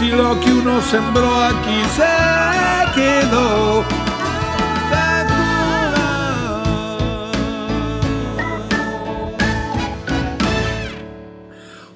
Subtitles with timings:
[0.00, 2.08] si lo que uno sembró aquí se
[2.94, 3.84] quedó.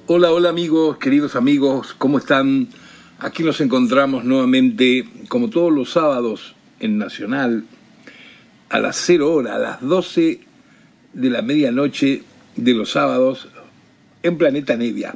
[0.05, 2.67] Hola, hola amigos, queridos amigos, ¿cómo están?
[3.17, 7.65] Aquí nos encontramos nuevamente, como todos los sábados, en Nacional,
[8.69, 10.41] a las 0 horas, a las 12
[11.13, 12.21] de la medianoche
[12.55, 13.47] de los sábados,
[14.21, 15.15] en Planeta Nevia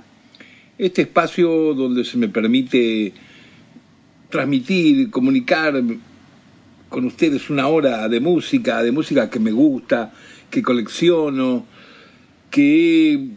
[0.80, 3.14] este espacio donde se me permite
[4.30, 5.84] transmitir, comunicar
[6.88, 10.14] con ustedes una hora de música, de música que me gusta,
[10.50, 11.66] que colecciono,
[12.50, 13.28] que he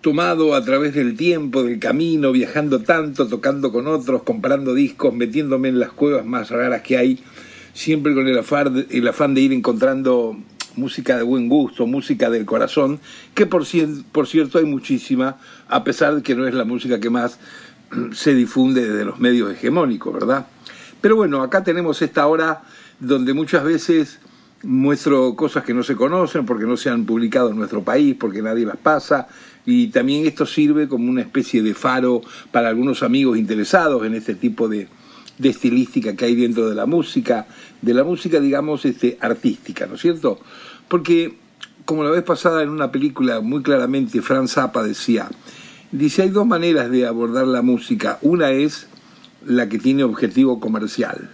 [0.00, 5.68] tomado a través del tiempo, del camino, viajando tanto, tocando con otros, comprando discos, metiéndome
[5.68, 7.18] en las cuevas más raras que hay,
[7.74, 10.38] siempre con el afán, el afán de ir encontrando
[10.76, 13.00] música de buen gusto, música del corazón,
[13.34, 13.64] que por,
[14.12, 15.36] por cierto hay muchísima,
[15.68, 17.38] a pesar de que no es la música que más
[18.12, 20.46] se difunde desde los medios hegemónicos, ¿verdad?
[21.00, 22.62] Pero bueno, acá tenemos esta hora
[23.00, 24.20] donde muchas veces
[24.62, 28.42] muestro cosas que no se conocen porque no se han publicado en nuestro país, porque
[28.42, 29.26] nadie las pasa,
[29.66, 34.34] y también esto sirve como una especie de faro para algunos amigos interesados en este
[34.34, 34.88] tipo de,
[35.38, 37.46] de estilística que hay dentro de la música,
[37.80, 40.38] de la música, digamos, este, artística, ¿no es cierto?
[40.88, 41.36] Porque,
[41.84, 45.30] como la vez pasada en una película, muy claramente Franz Zappa decía,
[45.90, 48.18] dice, hay dos maneras de abordar la música.
[48.22, 48.86] Una es
[49.44, 51.30] la que tiene objetivo comercial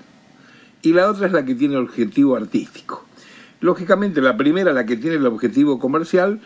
[0.83, 3.05] y la otra es la que tiene objetivo artístico.
[3.61, 6.41] Lógicamente, la primera, la que tiene el objetivo comercial,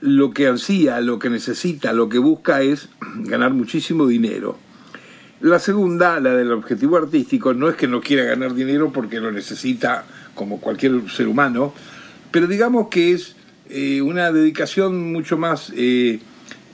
[0.00, 4.58] lo que ansía, lo que necesita, lo que busca es ganar muchísimo dinero
[5.42, 9.32] la segunda, la del objetivo artístico, no es que no quiera ganar dinero porque lo
[9.32, 10.04] necesita
[10.34, 11.74] como cualquier ser humano,
[12.30, 13.34] pero digamos que es
[13.68, 16.20] eh, una dedicación mucho más eh,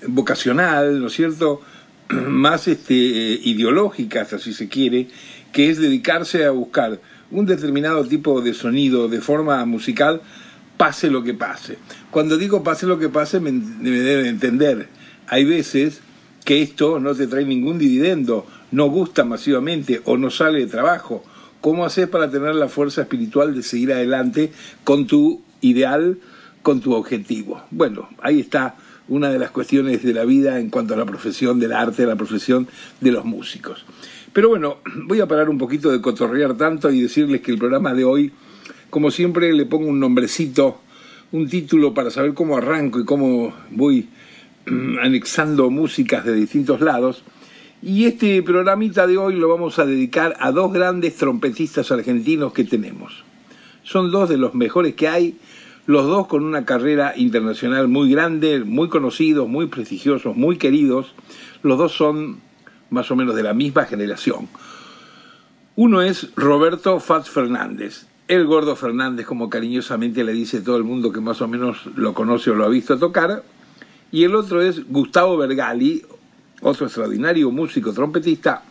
[0.06, 1.62] vocacional, ¿no es cierto?
[2.10, 5.08] más este, eh, ideológica, si se quiere,
[5.50, 7.00] que es dedicarse a buscar
[7.30, 10.20] un determinado tipo de sonido de forma musical,
[10.76, 11.78] pase lo que pase.
[12.10, 14.88] Cuando digo pase lo que pase, me, me deben entender.
[15.26, 16.02] Hay veces
[16.44, 21.24] que esto no te trae ningún dividendo, no gusta masivamente o no sale de trabajo.
[21.60, 24.52] ¿Cómo haces para tener la fuerza espiritual de seguir adelante
[24.84, 26.18] con tu ideal,
[26.62, 27.62] con tu objetivo?
[27.70, 28.76] Bueno, ahí está
[29.08, 32.16] una de las cuestiones de la vida en cuanto a la profesión del arte, la
[32.16, 32.68] profesión
[33.00, 33.84] de los músicos.
[34.32, 37.94] Pero bueno, voy a parar un poquito de cotorrear tanto y decirles que el programa
[37.94, 38.32] de hoy,
[38.90, 40.80] como siempre, le pongo un nombrecito,
[41.32, 44.08] un título para saber cómo arranco y cómo voy
[45.02, 47.24] anexando músicas de distintos lados.
[47.81, 52.65] Y este programita de hoy lo vamos a dedicar a dos grandes trompetistas argentinos que
[52.65, 53.22] tenemos.
[53.84, 55.39] Son dos de los mejores que hay,
[55.87, 61.15] los dos con una carrera internacional muy grande, muy conocidos, muy prestigiosos, muy queridos.
[61.62, 62.41] Los dos son
[62.91, 64.49] más o menos de la misma generación.
[65.77, 71.12] Uno es Roberto Fats Fernández, el gordo Fernández, como cariñosamente le dice todo el mundo
[71.12, 73.45] que más o menos lo conoce o lo ha visto tocar,
[74.10, 76.03] y el otro es Gustavo Bergali,
[76.60, 78.62] otro extraordinario músico trompetista,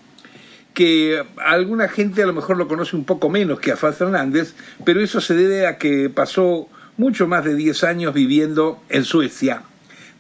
[0.73, 4.53] que alguna gente a lo mejor lo conoce un poco menos que a Faz Fernández,
[4.85, 9.63] pero eso se debe a que pasó mucho más de 10 años viviendo en Suecia,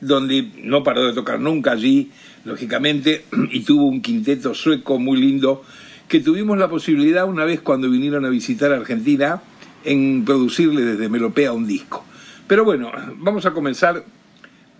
[0.01, 2.11] donde no paró de tocar nunca allí,
[2.45, 5.63] lógicamente, y tuvo un quinteto sueco muy lindo,
[6.07, 9.41] que tuvimos la posibilidad una vez cuando vinieron a visitar Argentina
[9.83, 12.05] en producirle desde Melopea un disco.
[12.47, 14.03] Pero bueno, vamos a comenzar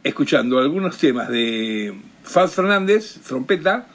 [0.04, 1.94] escuchando algunos temas de
[2.28, 3.88] Faz Fernández, trompeta,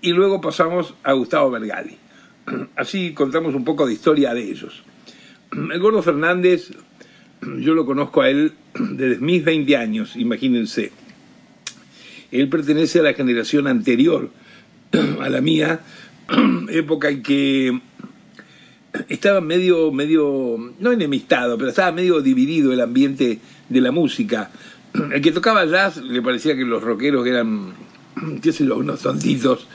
[0.00, 1.96] y luego pasamos a Gustavo Bergali.
[2.76, 4.82] Así contamos un poco de historia de ellos.
[5.52, 6.70] El Gordo Fernández,
[7.40, 10.90] yo lo conozco a él desde mis 20 años, imagínense.
[12.32, 14.30] Él pertenece a la generación anterior
[15.20, 15.80] a la mía,
[16.70, 17.80] época en que
[19.08, 23.38] estaba medio, medio, no enemistado, pero estaba medio dividido el ambiente
[23.68, 24.50] de la música.
[25.12, 27.74] el que tocaba jazz le parecía que los rockeros eran,
[28.42, 29.66] qué sé yo, unos tontitos.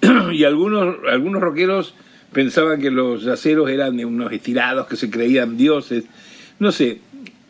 [0.32, 1.94] y algunos, algunos rockeros
[2.32, 6.04] pensaban que los yaceros eran unos estirados que se creían dioses.
[6.58, 7.00] No sé,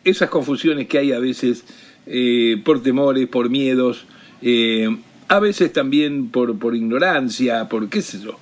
[0.03, 1.65] esas confusiones que hay a veces
[2.05, 4.05] eh, por temores, por miedos,
[4.41, 4.95] eh,
[5.27, 8.39] a veces también por, por ignorancia, por qué sé yo.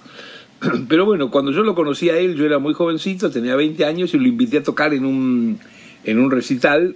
[0.88, 4.14] Pero bueno, cuando yo lo conocí a él, yo era muy jovencito, tenía 20 años
[4.14, 5.60] y lo invité a tocar en un,
[6.04, 6.96] en un recital.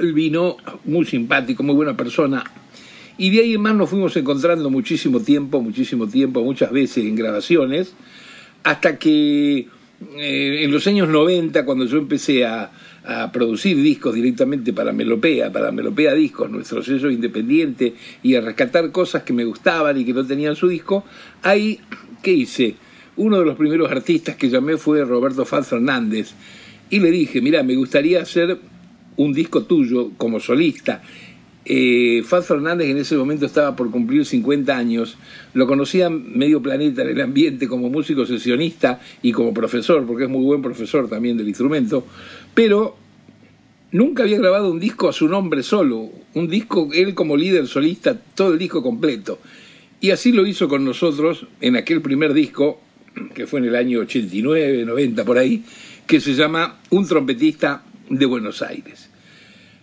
[0.00, 2.44] Él vino muy simpático, muy buena persona.
[3.16, 7.14] Y de ahí en más nos fuimos encontrando muchísimo tiempo, muchísimo tiempo, muchas veces en
[7.14, 7.94] grabaciones,
[8.64, 9.68] hasta que
[10.16, 12.70] eh, en los años 90, cuando yo empecé a,
[13.34, 17.92] producir discos directamente para Melopea, para Melopea Discos, nuestro sello independiente,
[18.22, 21.04] y a rescatar cosas que me gustaban y que no tenían su disco,
[21.42, 21.80] ahí,
[22.22, 22.76] ¿qué hice?
[23.16, 26.32] Uno de los primeros artistas que llamé fue Roberto Faz Fernández,
[26.88, 28.58] y le dije, mira, me gustaría hacer
[29.16, 31.02] un disco tuyo como solista.
[31.66, 35.16] Eh, Faz Fernández en ese momento estaba por cumplir 50 años,
[35.54, 40.30] lo conocía medio planeta en el ambiente como músico sesionista y como profesor, porque es
[40.30, 42.06] muy buen profesor también del instrumento,
[42.52, 42.96] pero
[43.92, 48.14] nunca había grabado un disco a su nombre solo, un disco él como líder solista,
[48.34, 49.38] todo el disco completo.
[50.02, 52.78] Y así lo hizo con nosotros en aquel primer disco,
[53.34, 55.64] que fue en el año 89, 90 por ahí,
[56.06, 59.10] que se llama Un trompetista de Buenos Aires.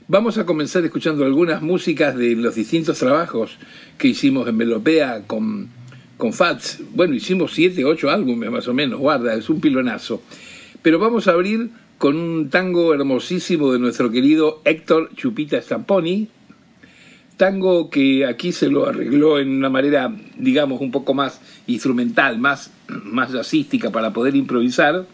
[0.08, 3.58] Vamos a comenzar escuchando algunas músicas de los distintos trabajos
[3.98, 5.70] que hicimos en Melopea con,
[6.18, 6.82] con Fats.
[6.94, 10.22] Bueno, hicimos siete, ocho álbumes más o menos, guarda, es un pilonazo.
[10.82, 16.28] Pero vamos a abrir con un tango hermosísimo de nuestro querido Héctor Chupita Stamponi.
[17.38, 22.72] Tango que aquí se lo arregló en una manera, digamos, un poco más instrumental, más,
[22.88, 25.06] más jazzística para poder improvisar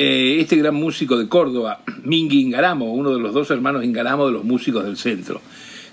[0.00, 4.32] eh, este gran músico de Córdoba, Mingi Ingaramo, uno de los dos hermanos Ingaramo de
[4.32, 5.40] los músicos del centro.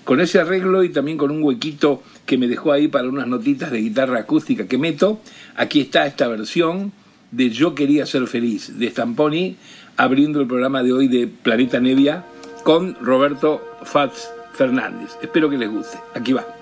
[0.04, 3.72] Con ese arreglo y también con un huequito que me dejó ahí para unas notitas
[3.72, 5.20] de guitarra acústica que meto,
[5.56, 6.92] aquí está esta versión
[7.32, 9.56] de Yo quería ser feliz de Stamponi,
[9.96, 12.24] abriendo el programa de hoy de Planeta Nevia
[12.62, 15.16] con Roberto Fats Fernández.
[15.20, 15.98] Espero que les guste.
[16.14, 16.55] Aquí va.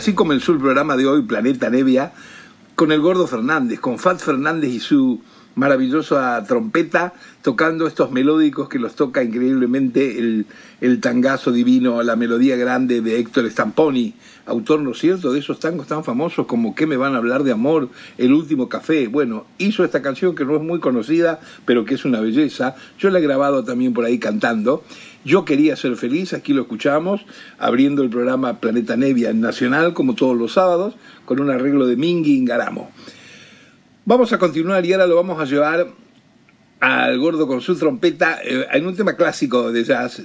[0.00, 2.12] Así comenzó el programa de hoy, Planeta Nevia,
[2.74, 5.20] con el Gordo Fernández, con Fat Fernández y su
[5.56, 10.46] maravillosa trompeta, tocando estos melódicos que los toca increíblemente el,
[10.80, 14.14] el tangazo divino, la melodía grande de Héctor Stamponi,
[14.46, 17.44] autor, ¿no es cierto?, de esos tangos tan famosos como ¿Qué me van a hablar
[17.44, 17.88] de amor?
[18.18, 19.08] El último café.
[19.08, 22.74] Bueno, hizo esta canción que no es muy conocida, pero que es una belleza.
[22.98, 24.84] Yo la he grabado también por ahí cantando.
[25.24, 27.22] Yo quería ser feliz, aquí lo escuchamos,
[27.58, 30.94] abriendo el programa Planeta Nevia en Nacional, como todos los sábados,
[31.26, 32.90] con un arreglo de Mingi Ingaramo.
[34.06, 35.88] Vamos a continuar y ahora lo vamos a llevar
[36.80, 40.22] al gordo con su trompeta eh, en un tema clásico de jazz.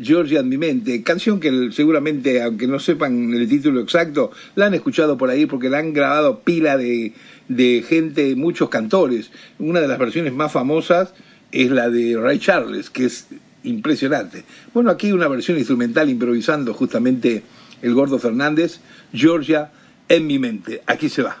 [0.00, 4.74] Georgia en mi mente, canción que seguramente, aunque no sepan el título exacto, la han
[4.74, 7.12] escuchado por ahí porque la han grabado pila de,
[7.48, 9.30] de gente, muchos cantores.
[9.58, 11.14] Una de las versiones más famosas
[11.52, 13.28] es la de Ray Charles, que es
[13.62, 14.44] impresionante.
[14.74, 17.42] Bueno, aquí una versión instrumental improvisando justamente
[17.82, 18.80] el Gordo Fernández,
[19.12, 19.70] Georgia
[20.08, 20.82] en mi mente.
[20.86, 21.36] Aquí se va.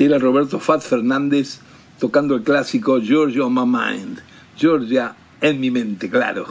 [0.00, 1.58] Este Roberto Fat Fernández
[1.98, 4.20] tocando el clásico Georgia on My Mind.
[4.56, 6.46] Georgia en mi mente, claro.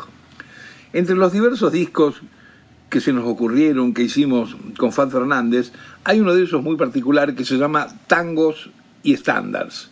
[0.92, 2.16] Entre los diversos discos
[2.90, 5.72] que se nos ocurrieron, que hicimos con Fat Fernández,
[6.04, 8.70] hay uno de esos muy particular que se llama Tangos
[9.02, 9.92] y Estándares.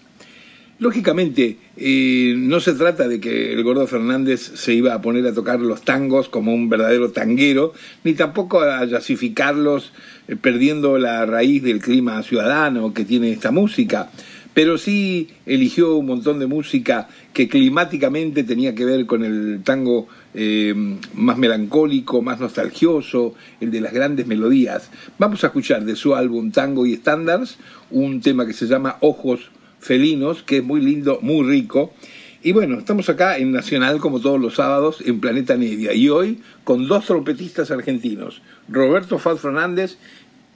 [0.78, 5.34] Lógicamente, eh, no se trata de que el gordo Fernández se iba a poner a
[5.34, 7.72] tocar los tangos como un verdadero tanguero,
[8.04, 9.94] ni tampoco a yasificarlos
[10.28, 14.10] eh, perdiendo la raíz del clima ciudadano que tiene esta música,
[14.54, 20.10] pero sí eligió un montón de música que climáticamente tenía que ver con el tango
[20.34, 20.74] eh,
[21.14, 24.90] más melancólico, más nostalgioso, el de las grandes melodías.
[25.20, 27.58] Vamos a escuchar de su álbum Tango y Estándares
[27.92, 29.52] un tema que se llama Ojos
[29.86, 31.94] felinos, que es muy lindo, muy rico.
[32.42, 36.42] Y bueno, estamos acá en Nacional como todos los sábados en Planeta Media y hoy
[36.64, 39.98] con dos trompetistas argentinos, Roberto Faz Fernández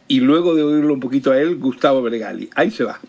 [0.08, 2.50] y luego de oírlo un poquito a él, Gustavo Bergali.
[2.56, 3.00] Ahí se va.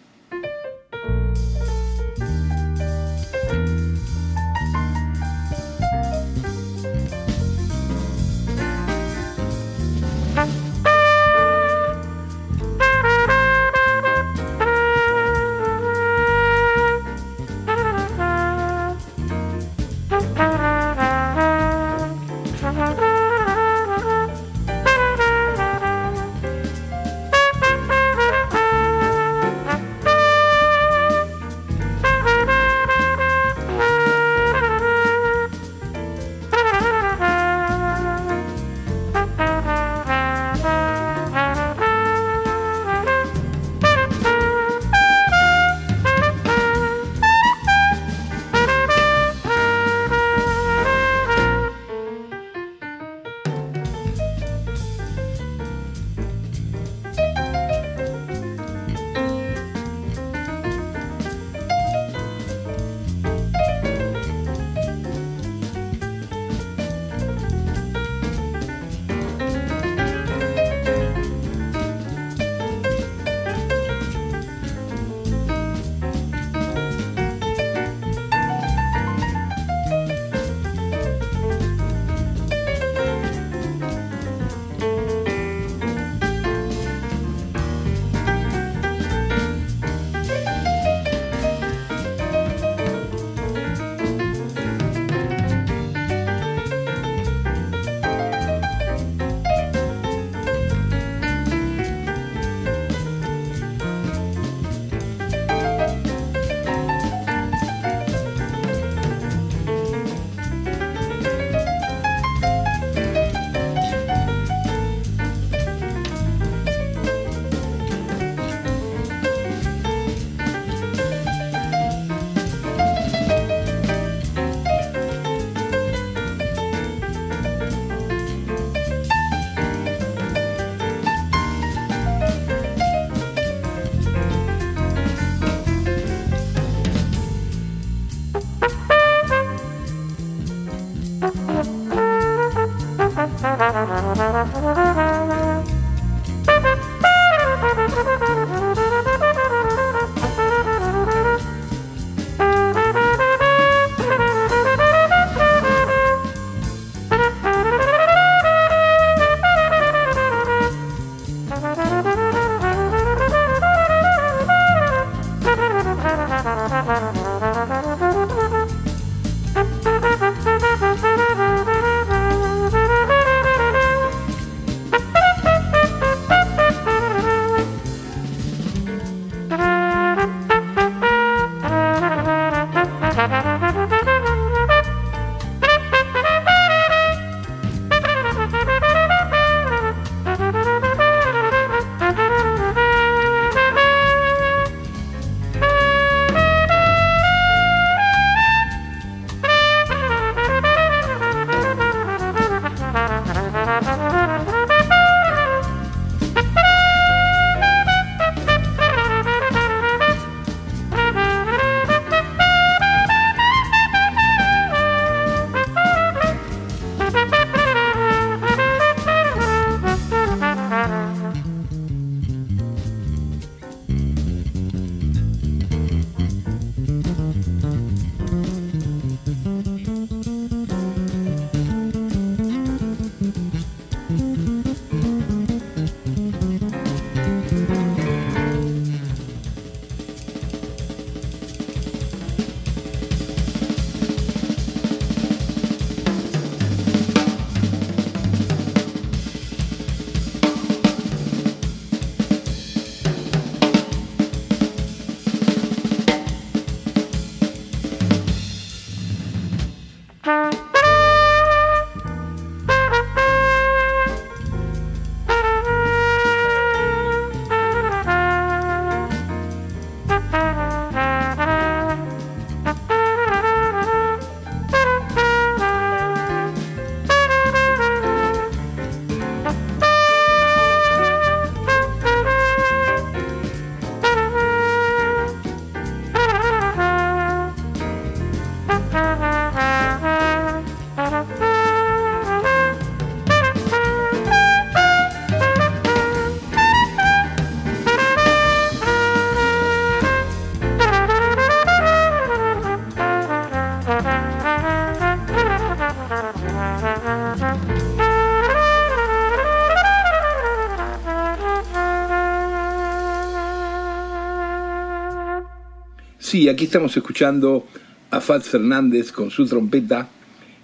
[316.30, 317.66] Sí, aquí estamos escuchando
[318.12, 320.08] a Fats Fernández con su trompeta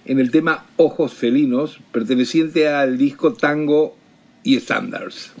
[0.05, 3.97] en el tema Ojos Felinos, perteneciente al disco Tango
[4.45, 5.33] y Standards.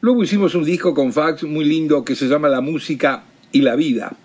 [0.00, 3.76] Luego hicimos un disco con Fats muy lindo que se llama La música y la
[3.76, 4.16] vida.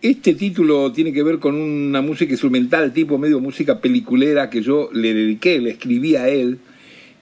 [0.00, 4.88] Este título tiene que ver con una música instrumental, tipo medio música peliculera que yo
[4.94, 6.60] le dediqué, le escribí a él,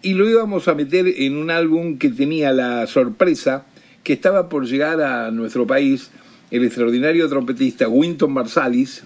[0.02, 3.66] y lo íbamos a meter en un álbum que tenía la sorpresa
[4.04, 6.12] que estaba por llegar a nuestro país
[6.50, 9.04] el extraordinario trompetista Winton Marsalis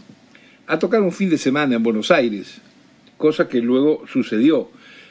[0.66, 2.60] a tocar un fin de semana en Buenos Aires,
[3.16, 4.70] cosa que luego sucedió.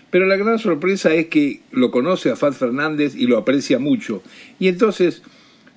[0.10, 4.22] Pero la gran sorpresa es que lo conoce a Fat Fernández y lo aprecia mucho.
[4.60, 5.24] Y entonces,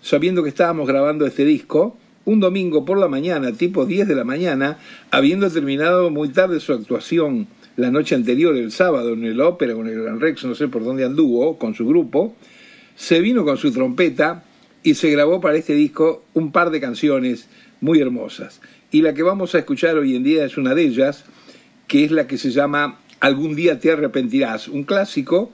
[0.03, 4.25] sabiendo que estábamos grabando este disco, un domingo por la mañana, tipo 10 de la
[4.25, 4.79] mañana,
[5.11, 9.87] habiendo terminado muy tarde su actuación la noche anterior, el sábado, en el ópera, con
[9.87, 12.35] el Gran Rex, no sé por dónde anduvo, con su grupo,
[12.97, 14.45] se vino con su trompeta
[14.87, 17.49] y se grabó para este disco un par de canciones
[17.81, 18.61] muy hermosas.
[18.93, 21.25] Y la que vamos a escuchar hoy en día es una de ellas,
[21.89, 25.51] que es la que se llama Algún día te arrepentirás, un clásico,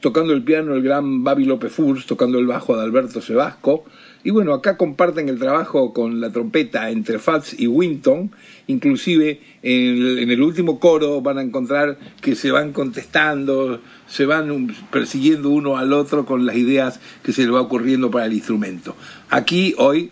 [0.00, 3.84] tocando el piano el gran Babi López Furs, tocando el bajo Adalberto Sebasco,
[4.22, 8.30] y bueno, acá comparten el trabajo con la trompeta entre Fats y Winton,
[8.66, 15.48] inclusive en el, último coro van a encontrar que se van contestando, se van persiguiendo
[15.48, 18.94] uno al otro con las ideas que se le va ocurriendo para el instrumento.
[19.30, 20.10] Aquí hoy,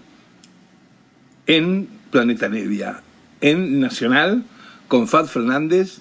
[1.47, 3.03] en Planeta Nevia,
[3.43, 4.45] en Nacional,
[4.89, 5.99] con Fats Fernández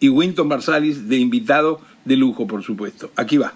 [0.00, 3.12] y Winton Marsalis de invitado de lujo, por supuesto.
[3.14, 3.54] Aquí va.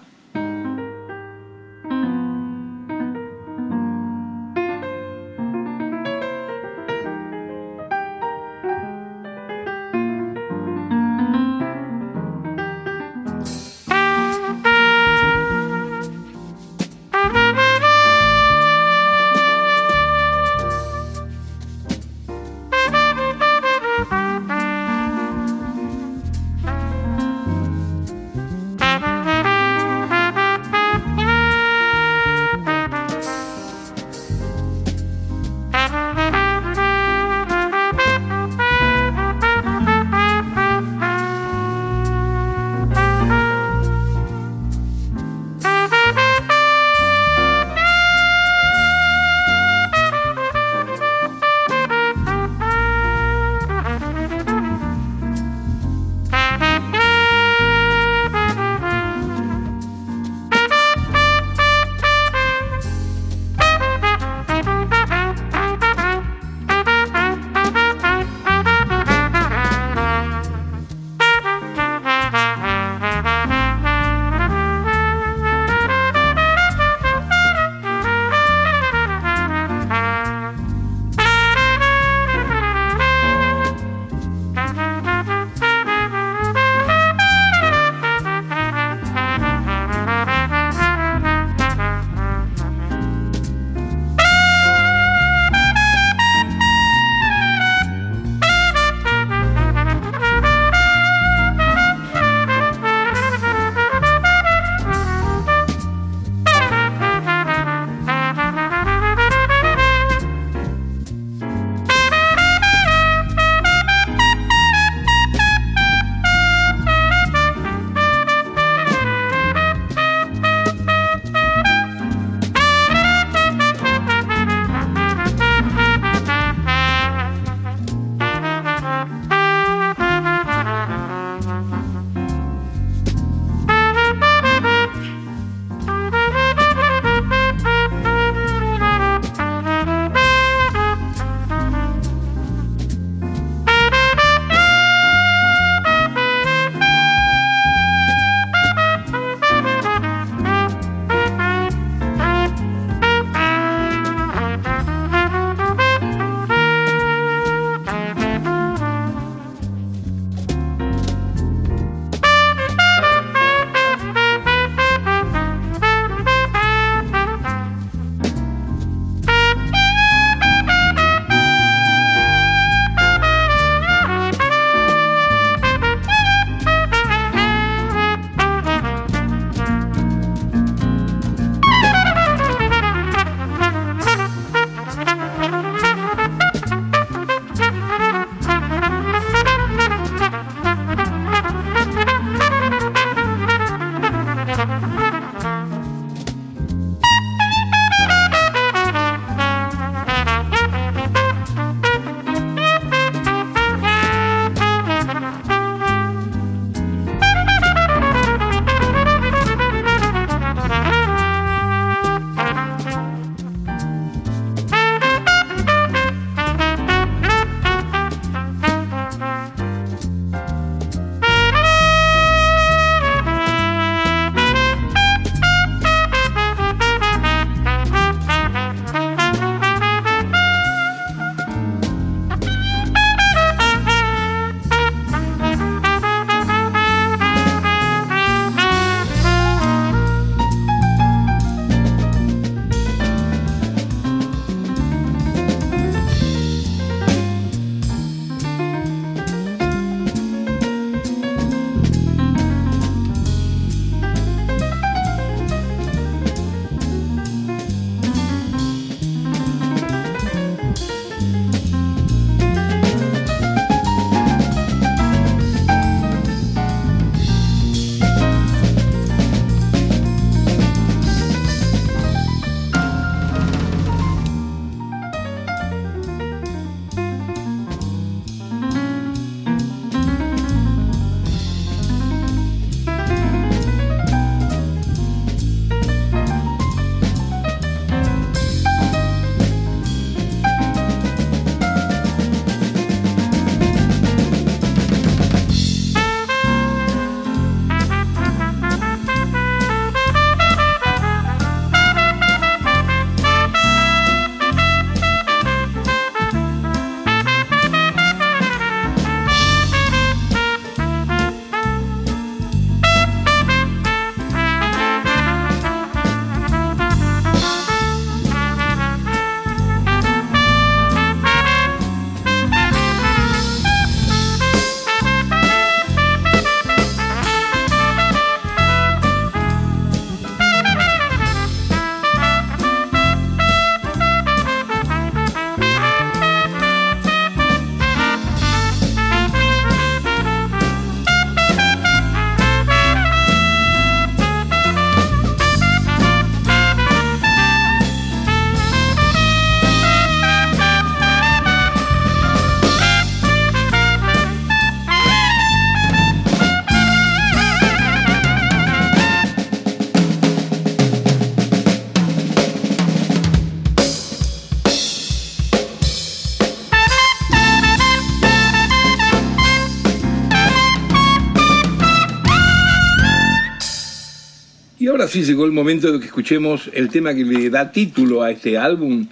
[375.14, 378.58] Sí llegó el momento de que escuchemos el tema que le da título a este
[378.58, 379.06] álbum,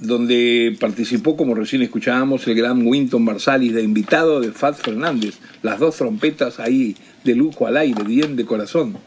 [0.00, 5.40] donde participó, como recién escuchábamos, el gran Winton Marsalis de invitado de Fats Fernández.
[5.64, 8.98] Las dos trompetas ahí de lujo al aire, bien de corazón.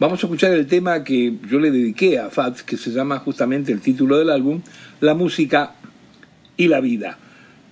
[0.00, 3.70] Vamos a escuchar el tema que yo le dediqué a Fats, que se llama justamente
[3.70, 4.62] el título del álbum,
[5.00, 5.74] La música
[6.56, 7.18] y la vida.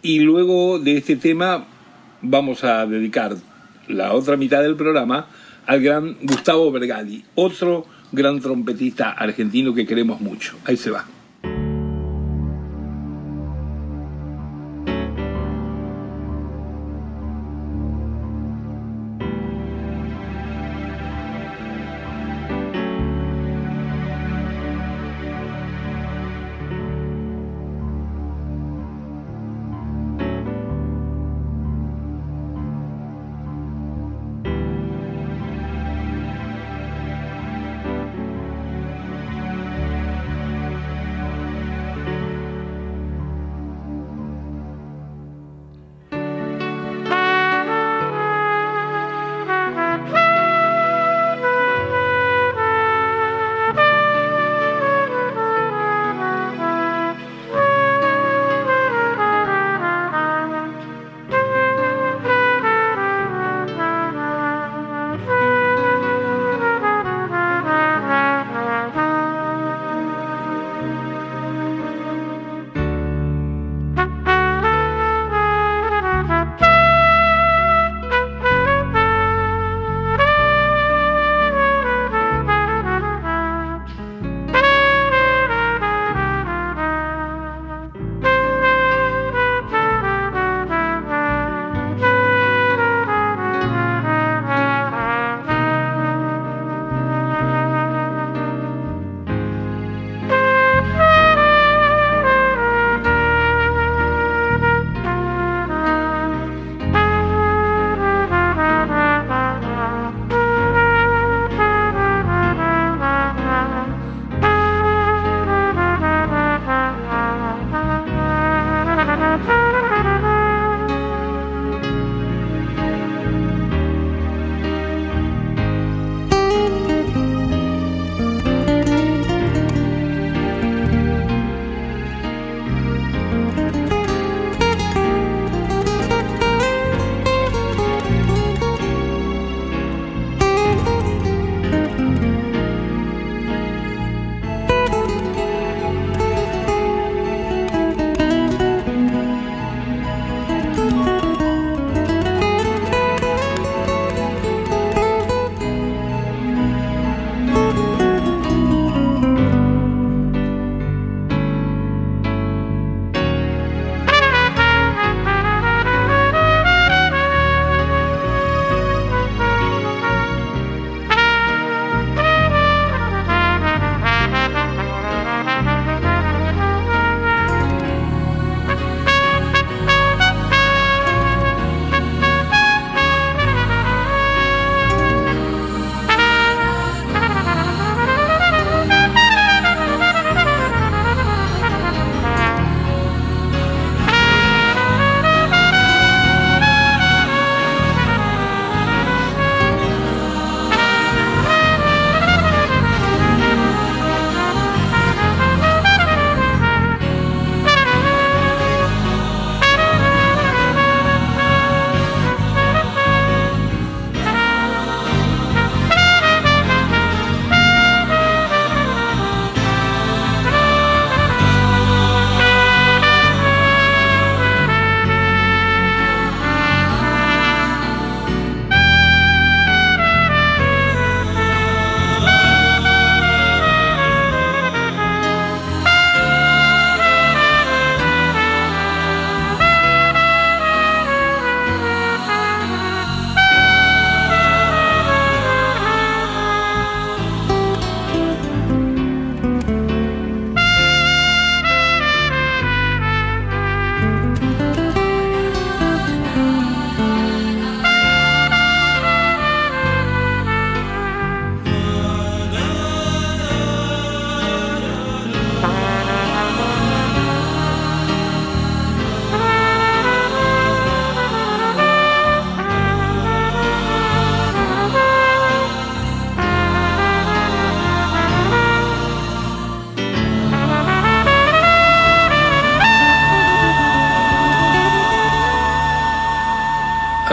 [0.02, 1.64] Y luego de este tema
[2.20, 3.38] vamos a dedicar
[3.88, 5.28] la otra mitad del programa
[5.66, 10.57] al gran Gustavo Bergali, otro gran trompetista argentino que queremos mucho.
[10.64, 11.05] Ahí se va.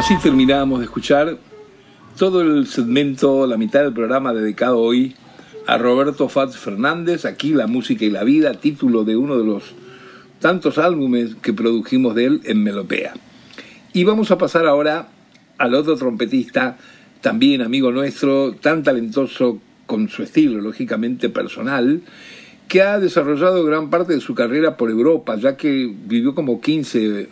[0.03, 1.37] Así terminábamos de escuchar
[2.17, 5.15] todo el segmento, la mitad del programa dedicado hoy
[5.65, 9.63] a Roberto Fats Fernández, aquí La Música y la Vida, título de uno de los
[10.41, 13.13] tantos álbumes que produjimos de él en Melopea.
[13.93, 15.07] Y vamos a pasar ahora
[15.57, 16.77] al otro trompetista,
[17.21, 22.01] también amigo nuestro, tan talentoso con su estilo lógicamente personal,
[22.67, 27.29] que ha desarrollado gran parte de su carrera por Europa, ya que vivió como 15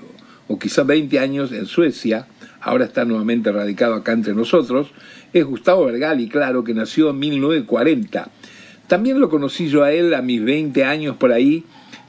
[0.47, 2.27] o quizá 20 años en Suecia,
[2.61, 4.91] ahora está nuevamente radicado acá entre nosotros,
[5.33, 8.29] es Gustavo Bergali, claro, que nació en 1940.
[8.87, 11.63] También lo conocí yo a él a mis 20 años por ahí.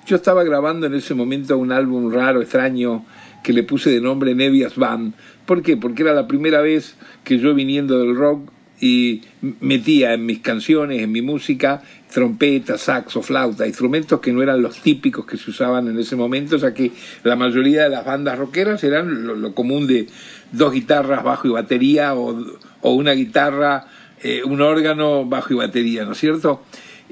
[0.07, 3.05] Yo estaba grabando en ese momento un álbum raro, extraño,
[3.43, 5.15] que le puse de nombre Nevias Band.
[5.47, 5.77] ¿Por qué?
[5.77, 8.51] Porque era la primera vez que yo viniendo del rock
[8.81, 9.23] y
[9.61, 11.83] metía en mis canciones, en mi música,
[12.13, 16.57] trompeta, saxo, flauta, instrumentos que no eran los típicos que se usaban en ese momento,
[16.57, 16.93] o sea que
[17.25, 20.07] la mayoría de las bandas rockeras eran lo, común de
[20.53, 22.37] dos guitarras, bajo y batería, o,
[22.83, 23.87] una guitarra,
[24.23, 26.63] eh, un órgano, bajo y batería, ¿no es cierto?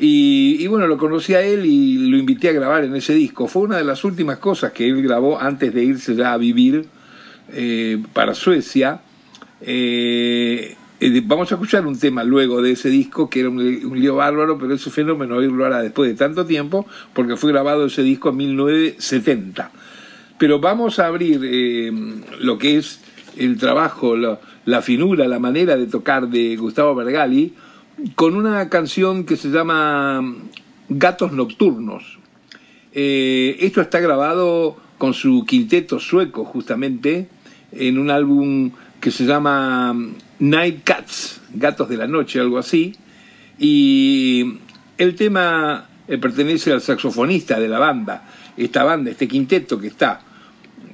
[0.02, 3.46] Y, bueno, lo conocí a él y lo invité a grabar en ese disco.
[3.48, 6.86] Fue una de las últimas cosas que él grabó antes de irse ya a vivir
[7.52, 9.02] eh, para Suecia.
[9.60, 14.16] Eh, eh, vamos a escuchar un tema luego de ese disco que era un, lío
[14.16, 18.28] bárbaro, pero ese fenómeno oírlo ahora después de tanto tiempo, porque fue grabado ese disco
[18.28, 19.70] en 1970.
[20.38, 21.90] Pero vamos a abrir eh,
[22.40, 23.00] lo que es
[23.36, 27.54] el trabajo, la, finura, la manera de tocar de Gustavo Bergali,
[28.14, 30.22] con una canción que se llama
[30.90, 32.18] Gatos Nocturnos.
[32.92, 37.28] Eh, esto está grabado con su quinteto sueco, justamente,
[37.72, 39.94] en un álbum que se llama
[40.40, 42.96] Night Cats, Gatos de la Noche, algo así.
[43.58, 44.58] Y
[44.98, 48.24] el tema eh, pertenece al saxofonista de la banda,
[48.56, 50.22] esta banda, este quinteto que está.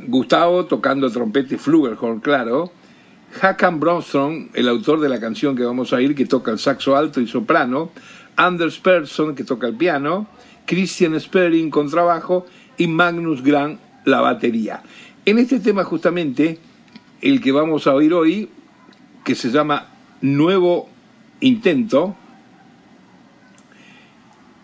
[0.06, 2.72] Gustavo tocando trompeta y flugelhorn, claro.
[3.40, 6.96] Hakan Bronstrom, el autor de la canción que vamos a oír, que toca el saxo
[6.96, 7.90] alto y soprano.
[8.36, 10.26] Anders Persson, que toca el piano.
[10.66, 12.46] Christian Sperring, contrabajo.
[12.78, 14.82] Y Magnus Gran, la batería.
[15.24, 16.58] En este tema, justamente,
[17.20, 18.50] el que vamos a oír hoy,
[19.26, 19.88] que se llama
[20.20, 20.88] Nuevo
[21.40, 22.14] Intento,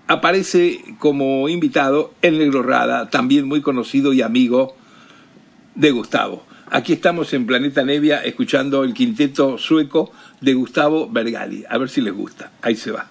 [0.07, 4.77] aparece como invitado el Negro Rada, también muy conocido y amigo
[5.75, 6.47] de Gustavo.
[6.71, 11.65] Aquí estamos en Planeta Nevia escuchando el quinteto sueco de Gustavo Bergali.
[11.69, 12.53] A ver si les gusta.
[12.63, 13.11] Ahí se va.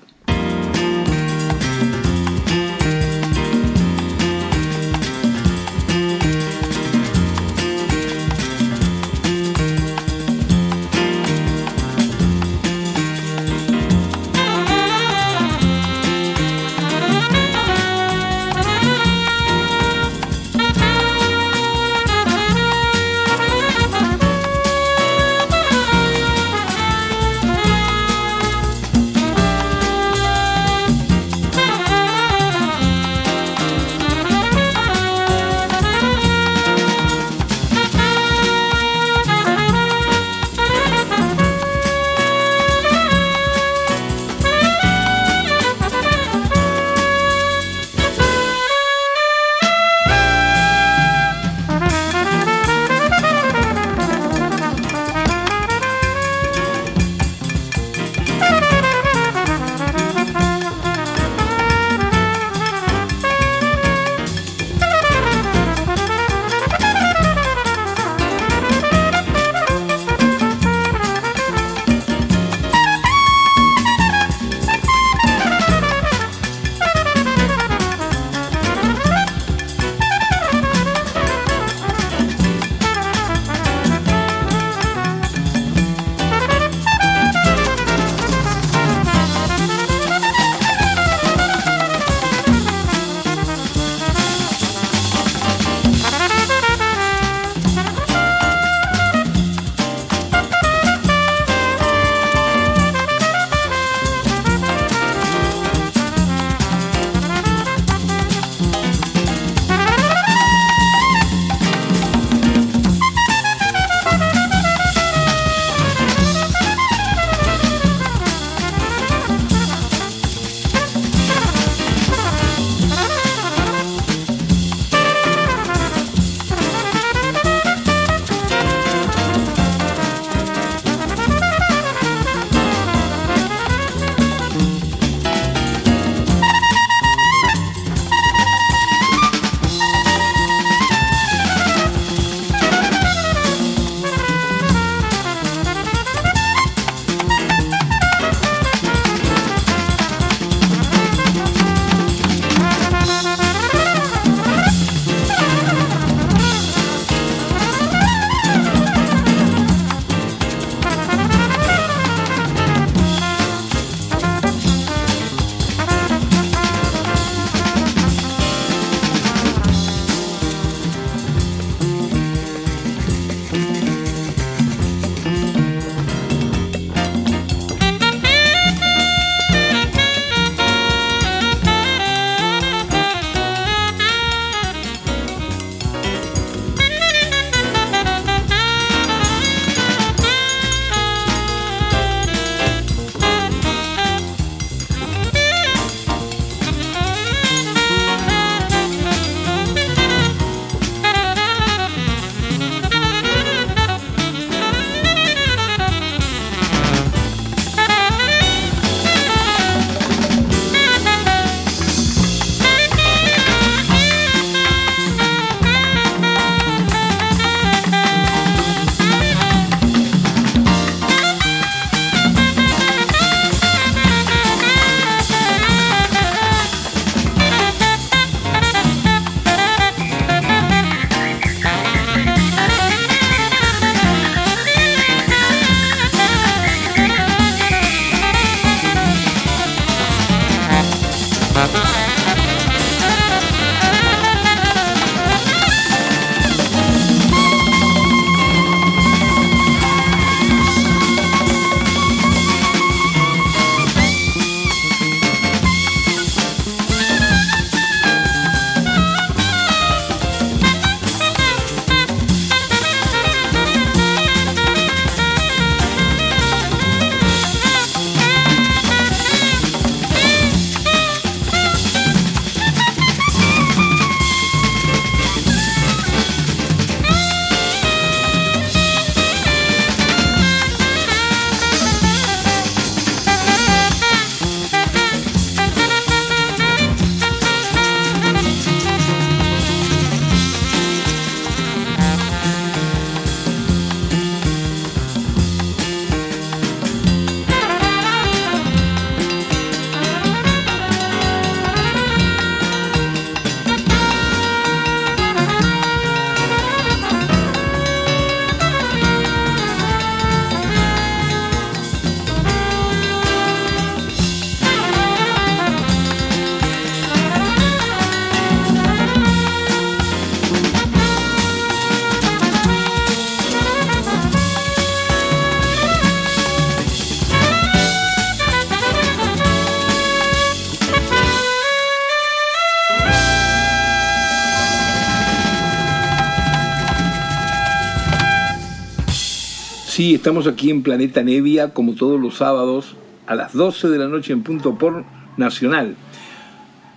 [340.22, 342.96] Estamos aquí en Planeta Nevia, como todos los sábados,
[343.26, 345.04] a las 12 de la noche en punto por
[345.36, 345.96] Nacional.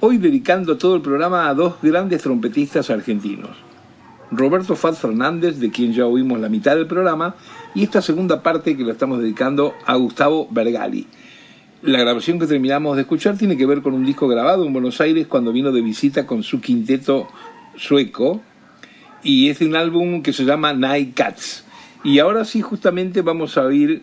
[0.01, 3.57] Hoy dedicando todo el programa a dos grandes trompetistas argentinos.
[4.31, 7.35] Roberto Faz Fernández, de quien ya oímos la mitad del programa,
[7.75, 11.07] y esta segunda parte que lo estamos dedicando a Gustavo Bergali.
[11.81, 15.01] La grabación que terminamos de escuchar tiene que ver con un disco grabado en Buenos
[15.01, 17.27] Aires cuando vino de visita con su quinteto
[17.75, 18.43] sueco,
[19.23, 21.64] y es de un álbum que se llama Night Cats.
[22.05, 24.03] Y ahora sí, justamente vamos a oír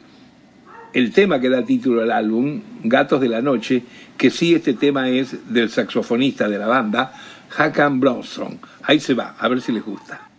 [0.93, 3.83] el tema que da título al álbum, Gatos de la Noche,
[4.17, 7.13] que sí, este tema es del saxofonista de la banda,
[7.55, 8.57] Hakan Bromström.
[8.83, 10.30] Ahí se va, a ver si les gusta.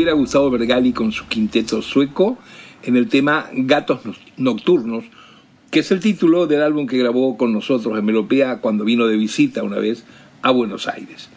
[0.00, 2.38] Era Gustavo Bergali con su quinteto sueco
[2.82, 4.00] en el tema Gatos
[4.38, 5.04] Nocturnos,
[5.70, 9.18] que es el título del álbum que grabó con nosotros en Melopea cuando vino de
[9.18, 10.04] visita una vez
[10.40, 11.28] a Buenos Aires.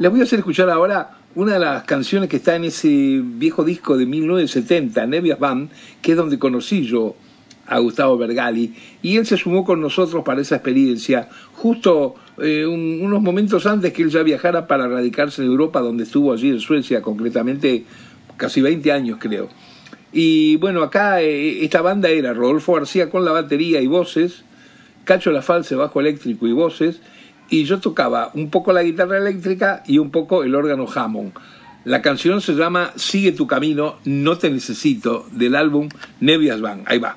[0.00, 3.62] Les voy a hacer escuchar ahora una de las canciones que está en ese viejo
[3.62, 5.70] disco de 1970, Nevias Band,
[6.02, 7.14] que es donde conocí yo
[7.68, 13.20] a Gustavo Bergali, y él se sumó con nosotros para esa experiencia, justo eh, unos
[13.20, 17.02] momentos antes que él ya viajara para radicarse en Europa, donde estuvo allí en Suecia,
[17.02, 17.84] concretamente
[18.36, 19.48] casi 20 años creo.
[20.12, 24.44] Y bueno, acá eh, esta banda era Rodolfo García con la batería y voces,
[25.04, 27.00] Cacho La False bajo eléctrico y voces,
[27.50, 31.32] y yo tocaba un poco la guitarra eléctrica y un poco el órgano Hammond.
[31.84, 35.88] La canción se llama Sigue tu camino, no te necesito, del álbum
[36.20, 36.82] Nevias Van.
[36.86, 37.16] Ahí va.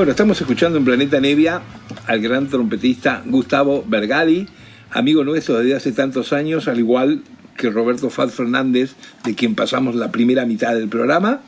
[0.00, 1.60] Bueno, estamos escuchando en Planeta Nevia
[2.06, 4.48] al gran trompetista Gustavo Bergali,
[4.92, 7.20] amigo nuestro desde hace tantos años, al igual
[7.58, 8.94] que Roberto Fad Fernández,
[9.24, 11.42] de quien pasamos la primera mitad del programa.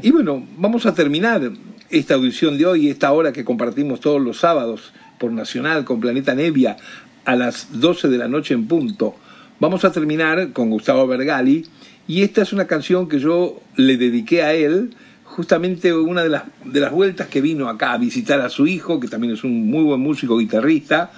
[0.00, 1.52] Y bueno, vamos a terminar
[1.90, 6.34] esta audición de hoy, esta hora que compartimos todos los sábados por Nacional con Planeta
[6.34, 6.78] Nevia
[7.26, 9.16] a las 12 de la noche en punto.
[9.60, 11.66] Vamos a terminar con Gustavo Bergali
[12.08, 14.94] y esta es una canción que yo le dediqué a él,
[15.32, 19.00] justamente una de las, de las vueltas que vino acá a visitar a su hijo,
[19.00, 21.10] que también es un muy buen músico guitarrista,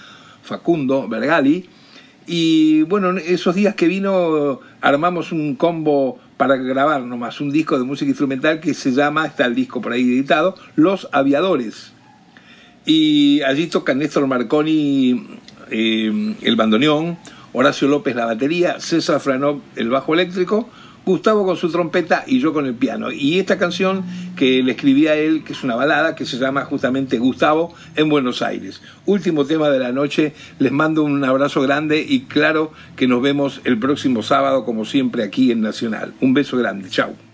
[0.43, 1.69] Facundo Bergali.
[2.27, 7.85] Y bueno, esos días que vino armamos un combo para grabar nomás un disco de
[7.85, 11.93] música instrumental que se llama, está el disco por ahí editado, Los Aviadores.
[12.87, 15.27] Y allí tocan Néstor Marconi
[15.71, 17.19] eh, el bandoneón,
[17.53, 20.69] Horacio López la batería, César Franov el bajo eléctrico,
[21.05, 23.13] Gustavo con su trompeta y yo con el piano.
[23.13, 24.05] Y esta canción
[24.37, 28.09] que le escribí a él, que es una balada, que se llama justamente Gustavo en
[28.09, 28.81] Buenos Aires.
[29.07, 33.61] Último tema de la noche, les mando un abrazo grande y claro que nos vemos
[33.65, 36.15] el próximo sábado como siempre aquí en Nacional.
[36.21, 37.34] Un beso grande, chao.